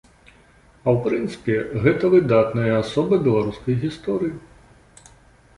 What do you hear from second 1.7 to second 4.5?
гэта выдатная асоба беларускай гісторыі.